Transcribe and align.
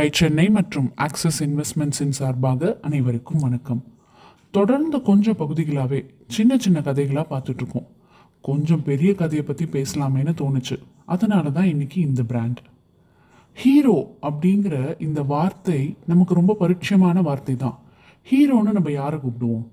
Tie 0.00 0.10
Chennai 0.12 0.50
மற்றும் 0.50 0.92
axis 0.94 1.44
இன்வெஸ்ட்மெண்ட்ஸின் 1.44 2.08
சார்பாக 2.08 2.78
அனைவருக்கும் 2.82 3.38
வணக்கம். 3.38 3.84
தொடர்ந்து 4.50 5.02
கொஞ்சம் 5.02 5.36
பகுதிகளாகவே 5.38 6.04
சின்ன 6.26 6.56
சின்ன 6.56 6.80
கதைகளாக 6.80 7.26
பார்த்துட்டு 7.30 7.60
இருக்கோம் 7.62 7.86
கொஞ்சம் 8.40 8.82
பெரிய 8.82 9.14
கதையை 9.14 9.46
பற்றி 9.46 9.64
பேசலாமேன்னு 9.64 10.34
தோணுச்சு. 10.40 10.78
அதனால 11.04 11.50
தான் 11.50 11.64
இன்னைக்கு 11.64 12.00
இந்த 12.00 12.22
பிராண்ட் 12.22 12.60
ஹீரோ 13.52 14.16
அப்படிங்கிற 14.22 15.00
இந்த 15.00 15.22
வார்த்தை 15.22 15.96
நமக்கு 16.06 16.34
ரொம்ப 16.34 16.56
பரிச்சயமான 16.60 17.22
வார்த்தை 17.22 17.56
தான். 17.56 17.78
ஹீரோன்னு 18.30 18.72
நம்ம 18.72 18.90
யாரை 18.90 19.18
கூப்பிடுவோம்? 19.18 19.66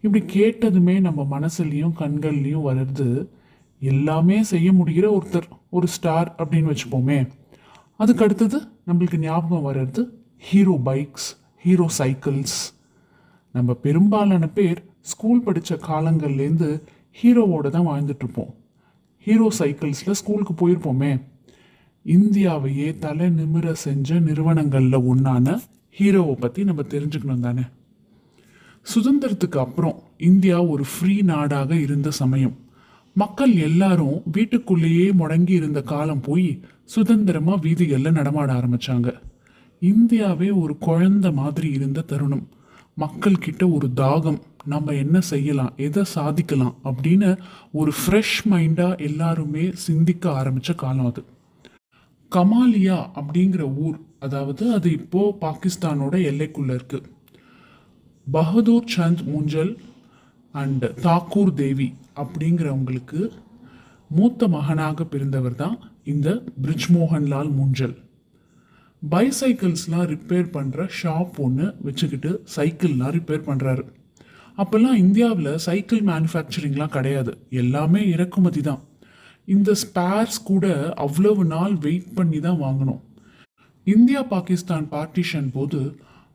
இப்படி 0.00 0.24
கேட்டதுமே 0.40 1.00
நம்ம 1.00 1.40
மனசுலையும் 1.40 1.98
கண்கள்லையும் 1.98 2.66
வர்றது 2.70 3.28
எல்லாமே 3.80 4.42
செய்ய 4.42 4.72
முடிகிற 4.72 5.18
ஒருத்தர் 5.18 5.48
ஒரு 5.70 5.86
ஸ்டார் 5.86 6.34
அப்படின்னு 6.38 6.74
வச்சுப்போமே. 6.74 7.28
அதுக்கு 7.96 8.24
அடுத்தது? 8.24 8.71
நம்மளுக்கு 8.86 9.16
ஞாபகம் 9.16 9.66
வர்றது 9.66 10.08
ஹீரோ 10.38 10.80
பைக்ஸ் 10.84 11.28
ஹீரோ 11.62 11.86
சைக்கிள்ஸ். 11.98 12.58
நம்ம 13.52 13.74
பெரும்பாலான 13.74 14.48
பேர் 14.48 14.82
ஸ்கூல் 15.00 15.40
படித்த 15.40 15.78
காலங்கள்லேருந்து 15.88 16.82
ஹீரோவோட 17.22 17.68
தான் 17.68 17.86
வாழ்ந்துட்டு 17.86 18.24
இருப்போம். 18.24 18.54
ஹீரோ 19.18 19.48
சைக்கிள்ஸில் 19.58 20.18
ஸ்கூலுக்கு 20.20 20.54
போயிருப்போமே. 20.54 21.22
இந்தியாவையே 22.06 22.98
தலை 22.98 23.26
நிமிர 23.26 23.72
செஞ்ச 23.72 24.18
நிறுவனங்களில் 24.18 25.06
ஒன்றான 25.10 25.60
ஹீரோவை 25.98 26.34
பற்றி 26.40 26.64
நம்ம 26.64 26.82
தெரிஞ்சுக்கணும் 26.82 27.40
தானே? 27.40 27.62
சுதந்திரத்துக்கு 28.94 29.58
அப்புறம் 29.58 30.02
இந்தியா 30.16 30.62
ஒரு 30.62 30.84
ஃப்ரீ 30.84 31.22
நாடாக 31.22 31.74
இருந்த 31.74 32.10
சமயம். 32.10 32.56
மக்கள் 33.14 33.56
எல்லாரும் 33.56 34.22
வீட்டுக்குள்ளேயே 34.32 35.12
முடங்கி 35.12 35.50
இருந்த 35.50 35.82
காலம் 35.82 36.20
போய் 36.20 36.60
சுதந்திரமா 36.84 37.54
வீதிகளில் 37.54 38.12
நடமாட 38.12 38.52
ஆரம்பிச்சாங்க. 38.52 39.18
இந்தியாவே 39.80 40.50
ஒரு 40.50 40.78
குழந்தை 40.78 41.32
மாதிரி 41.32 41.70
இருந்த 41.70 42.00
தருணம். 42.00 42.48
மக்கள் 42.94 43.34
கிட்ட 43.34 43.68
ஒரு 43.68 43.88
தாகம் 43.96 44.38
நம்ம 44.64 44.92
என்ன 44.92 45.20
செய்யலாம்? 45.20 45.72
எதை 45.76 46.04
சாதிக்கலாம்? 46.04 46.76
அப்படின்னு 46.84 47.38
ஒரு 47.72 47.92
ஃப்ரெஷ் 48.06 48.48
மைண்டா 48.50 48.98
எல்லாருமே 48.98 49.70
சிந்திக்க 49.72 50.30
ஆரம்பிச்ச 50.30 50.74
காலம் 50.74 51.06
அது. 51.06 51.24
கமாலியா 52.34 53.10
அப்படிங்கிற 53.14 53.74
ஊர் 53.76 54.00
அதாவது 54.18 54.72
அது 54.72 54.92
இப்போ 54.92 55.36
பாகிஸ்தானோட 55.40 56.14
எல்லைக்குள்ள 56.14 56.74
இருக்கு. 56.74 57.02
பகதூர் 58.30 58.84
சந்த் 58.96 59.24
மூஞ்சல் 59.24 59.76
அண்ட் 60.54 60.84
தாக்கூர் 61.06 61.54
தேவி 61.54 61.88
அப்படிங்கிறவங்களுக்கு 62.16 63.20
மூத்த 64.10 64.48
மகனாக 64.48 65.04
பிறந்தவர் 65.04 65.54
தான் 65.54 65.76
இந்த 66.12 66.28
பிரிஜ்மோகன்லால் 66.64 67.50
மூஞ்சல் 67.58 67.96
பைசைக்கிள்ஸ்லாம் 69.02 70.08
ரிப்பேர் 70.12 70.48
பண்ணுற 70.56 70.88
ஷாப் 70.98 71.38
ஒன்று 71.44 71.66
வச்சுக்கிட்டு 71.86 72.30
சைக்கிள்லாம் 72.56 73.14
ரிப்பேர் 73.18 73.48
பண்ணுறாரு 73.48 73.84
அப்போல்லாம் 74.58 74.98
இந்தியாவில் 75.04 75.58
சைக்கிள் 75.66 76.02
மேனுஃபேக்சரிங்லாம் 76.08 76.94
கிடையாது. 76.96 77.32
எல்லாமே 77.62 78.00
இறக்குமதி 78.14 78.60
தான். 78.60 78.82
இந்த 79.48 79.70
ஸ்பேர்ஸ் 79.82 80.38
கூட 80.50 80.66
அவ்வளவு 81.04 81.44
நாள் 81.44 81.74
வெயிட் 81.86 82.10
பண்ணி 82.14 82.40
தான் 82.40 82.60
வாங்கணும். 82.64 83.00
இந்தியா 83.86 84.22
பாகிஸ்தான் 84.34 84.86
பார்ட்டிஷன் 84.94 85.48
போது 85.52 85.80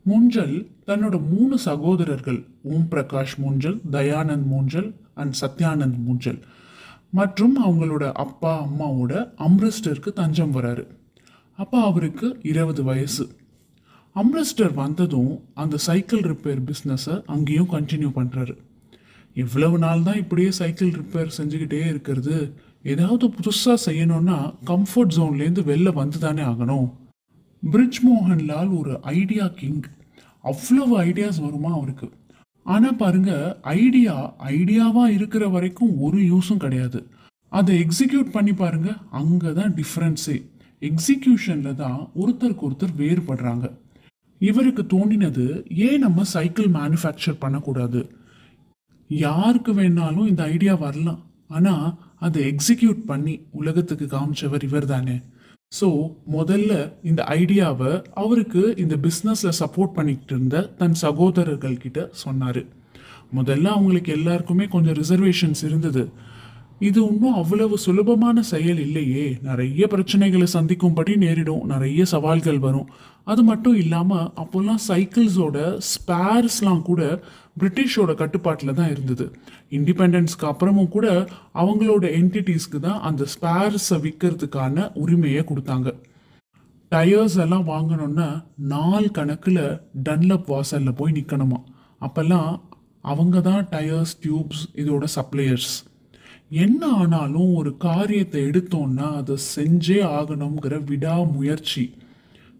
மூஞ்சல் 0.07 0.65
தன்னோட 0.87 1.29
மூணு 1.29 1.57
சகோதரர்கள். 1.57 2.45
ஓம் 2.63 2.87
பிரகாஷ் 2.91 3.35
மூஞ்சல் 3.41 3.79
தயானந்த் 3.91 4.45
மூஞ்சல் 4.51 4.93
அண்ட் 5.13 5.35
சத்யானந்த் 5.41 5.99
மூஞ்சல். 6.07 6.41
மற்றும் 7.11 7.65
அவங்களோட 7.65 8.11
அப்பா 8.11 8.65
அம்மாவோட 8.65 9.31
அம்ரிஸ்டருக்கு 9.37 10.13
தஞ்சம் 10.13 10.55
வராரு. 10.55 10.87
அப்போ 11.57 11.81
அவருக்கு 11.81 12.39
இருபது 12.41 12.83
வயசு. 12.83 13.35
அம்ரிஸ்டர் 14.15 14.73
வந்ததும் 14.73 15.39
அந்த 15.53 15.77
சைக்கிள் 15.77 16.19
ரிப்பேர் 16.19 16.71
பிஸ்னஸை 16.71 17.23
அங்கேயும் 17.25 17.69
கண்டினியூ 17.71 18.11
பண்ணுறாரு 18.15 18.57
இவ்வளவு 19.33 19.77
நாள் 19.77 20.03
தான் 20.03 20.17
இப்படியே 20.17 20.51
சைக்கிள் 20.51 20.89
ரிப்பேர் 20.89 21.31
செஞ்சுக்கிட்டே 21.37 21.87
இருக்கிறது. 21.87 22.53
ஏதாவது 22.83 23.27
புதுசாக 23.27 23.77
செய்யணும்னா 23.85 24.53
கம்ஃபர்ட் 24.65 25.13
ஜோன்லேருந்து 25.17 25.61
வெளில 25.71 25.93
வந்து 25.93 26.19
தானே 26.19 26.41
ஆகணும். 26.41 26.91
பிரிட்ஜ் 27.71 28.01
மோகன்லால் 28.05 28.79
ஒரு 28.79 29.01
ஐடியா 29.01 29.47
கிங். 29.47 29.81
அவ்வளவு 30.49 30.93
ஐடியாஸ் 31.07 31.39
வருமா 31.45 31.71
அவருக்கு? 31.77 32.07
ஆனால் 32.65 32.99
பாருங்க 33.01 33.31
ஐடியா 33.81 34.15
ஐடியாவாக 34.55 35.15
இருக்கிற 35.17 35.43
வரைக்கும் 35.55 35.93
ஒரு 36.05 36.19
யூஸும் 36.31 36.63
கிடையாது. 36.65 36.99
அதை 37.51 37.73
எக்ஸிக்யூட் 37.83 38.29
பண்ணி 38.35 38.53
பாருங்க 38.61 38.89
அங்கே 39.19 39.51
தான் 39.59 39.73
டிஃப்ரென்ஸே 39.79 40.37
எக்ஸிக்யூஷனில் 40.89 41.79
தான் 41.83 41.99
ஒருத்தருக்கு 42.21 42.65
ஒருத்தர் 42.67 42.97
வேறுபடுறாங்க. 43.03 43.65
இவருக்கு 44.41 44.83
தோணினது 44.93 45.45
ஏன் 45.87 46.03
நம்ம 46.05 46.25
சைக்கிள் 46.33 46.67
மேனுஃபேக்சர் 46.79 47.41
பண்ணக்கூடாது? 47.43 48.01
யாருக்கு 49.09 49.71
வேணாலும் 49.79 50.29
இந்த 50.31 50.43
ஐடியா 50.55 50.73
வரலாம். 50.83 51.21
ஆனால் 51.55 51.87
அதை 52.25 52.41
எக்ஸிக்யூட் 52.51 53.01
பண்ணி 53.09 53.33
உலகத்துக்கு 53.59 54.05
காமிச்சவர் 54.13 54.65
இவர் 54.67 54.87
தானே 54.93 55.15
ஸோ 55.71 55.87
முதல்ல 56.31 56.93
இந்த 57.03 57.25
ஐடியாவை 57.29 58.05
அவருக்கு 58.13 58.73
இந்த 58.77 58.95
பிஸ்னஸில் 58.95 59.57
சப்போர்ட் 59.59 59.93
பண்ணிக்கிட்டு 59.93 60.35
இருந்த 60.35 60.61
தன் 60.77 60.93
சகோதரர்கள் 60.93 61.77
கிட்ட 61.77 62.09
சொன்னார். 62.11 62.65
முதல்ல 63.35 63.65
அவங்களுக்கு 63.65 64.11
எல்லாருக்குமே 64.11 64.65
கொஞ்சம் 64.65 64.93
ரிசர்வேஷன்ஸ் 64.93 65.63
இருந்தது. 65.63 66.09
இது 66.79 67.01
இன்னும் 67.07 67.33
அவ்வளவு 67.33 67.77
சுலபமான 67.77 68.41
செயல் 68.41 68.79
இல்லையே. 68.79 69.37
நிறைய 69.41 69.87
பிரச்சனைகளை 69.91 70.43
சந்திக்கும்படி 70.43 71.15
நேரிடும். 71.15 71.65
நிறைய 71.65 72.05
சவால்கள் 72.05 72.59
வரும். 72.59 72.89
அது 73.27 73.41
மட்டும் 73.43 73.77
இல்லாமல் 73.83 74.27
அப்போல்லாம் 74.41 74.81
சைக்கிள்ஸோட 74.87 75.57
ஸ்பேர்ஸ்லாம் 75.91 76.83
கூட 76.89 77.01
பிரிட்டிஷோட 77.61 78.11
கட்டுப்பாட்டில் 78.21 78.77
தான் 78.79 78.91
இருந்தது. 78.93 79.25
இண்டிபெண்டன்ஸ்க்கு 79.77 80.45
அப்புறமும் 80.51 80.93
கூட 80.95 81.07
அவங்களோட 81.61 82.03
என்டிட்டிஸ்க்கு 82.19 82.79
தான் 82.87 82.99
அந்த 83.09 83.25
ஸ்பேர்ஸை 83.33 83.97
விற்கிறதுக்கான 84.05 84.85
உரிமையை 85.03 85.41
கொடுத்தாங்க. 85.51 85.89
டயர்ஸ் 86.91 87.37
எல்லாம் 87.45 87.67
வாங்கணும்னா 87.73 88.29
நாள் 88.73 89.09
கணக்கில் 89.17 89.63
டன்லப் 90.07 90.49
வாசலில் 90.53 90.97
போய் 90.99 91.15
நிற்கணுமா 91.17 91.59
அப்போல்லாம் 92.01 92.51
அவங்க 93.11 93.37
தான் 93.49 93.63
டயர்ஸ் 93.73 94.17
டியூப்ஸ் 94.23 94.63
இதோட 94.81 95.05
சப்ளையர்ஸ் 95.17 95.73
என்ன 96.63 96.81
ஆனாலும் 97.01 97.49
ஒரு 97.59 97.71
காரியத்தை 97.85 98.41
எடுத்தோன்னா 98.49 99.07
அதை 99.19 99.35
செஞ்சே 99.53 99.97
ஆகணுங்கிற 100.17 100.75
விடாமுயற்சி. 100.89 101.83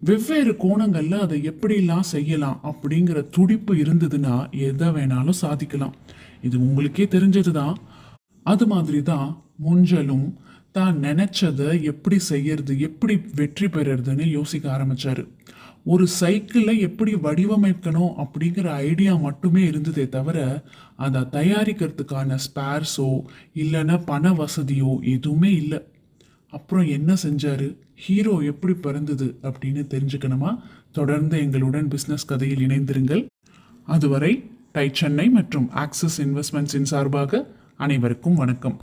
வெவ்வேறு 0.02 0.52
கோணங்களில் 0.56 1.22
அதை 1.24 1.36
எப்படிலாம் 1.50 2.10
செய்யலாம் 2.10 2.58
அப்படிங்கிற 2.70 3.18
துடிப்பு 3.30 3.72
இருந்ததுன்னா 3.74 4.34
எதை 4.68 4.88
வேணாலும் 4.88 5.40
சாதிக்கலாம். 5.44 5.94
இது 6.42 6.56
உங்களுக்கே 6.66 7.04
தெரிஞ்சது 7.04 7.50
தான் 7.50 7.74
அது 8.42 8.66
மாதிரி 8.66 9.02
தான் 9.02 9.28
முஞ்சலும் 9.64 10.28
தான் 10.72 10.96
நினச்சதை 11.04 11.70
எப்படி 11.82 12.18
செய்யறது 12.18 12.72
எப்படி 12.88 13.14
வெற்றி 13.34 13.66
பெறறதுன்னு 13.66 14.26
யோசிக்க 14.30 14.70
ஆரம்பித்தார் 14.72 15.22
ஒரு 15.84 16.06
சைக்கிளை 16.20 16.74
எப்படி 16.88 17.12
வடிவமைக்கணும் 17.26 18.14
அப்படிங்கிற 18.22 18.68
ஐடியா 18.88 19.12
மட்டுமே 19.26 19.62
இருந்ததே 19.66 20.08
தவிர 20.08 20.38
அதை 20.96 21.20
தயாரிக்கிறதுக்கான 21.36 22.38
ஸ்பேர்ஸோ 22.46 23.10
இல்லைன்னா 23.62 23.98
பண 24.04 24.32
வசதியோ 24.42 24.92
எதுவுமே 25.14 25.52
இல்லை. 25.62 25.80
அப்புறம் 26.52 26.86
என்ன 26.86 27.16
செஞ்சார்? 27.26 27.68
ஹீரோ 27.98 28.38
எப்படி 28.38 28.74
பிறந்தது 28.74 29.38
அப்படின்னு 29.42 29.82
தெரிஞ்சுக்கணுமா? 29.94 30.50
தொடர்ந்து 30.92 31.38
எங்களுடன் 31.38 31.88
பிஸ்னஸ் 31.88 32.26
கதையில் 32.26 32.66
இணைந்திருங்கள். 32.66 33.26
அதுவரை 33.86 34.50
டை 34.72 34.90
சென்னை 34.92 35.28
மற்றும் 35.28 35.70
ஆக்சிஸ் 35.70 36.22
இன்வெஸ்ட்மெண்ட்ஸின் 36.22 36.90
சார்பாக 36.92 37.46
அனைவருக்கும் 37.76 38.34
வணக்கம். 38.34 38.76